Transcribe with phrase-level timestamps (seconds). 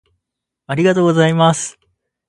[0.65, 1.77] ありがとうございます。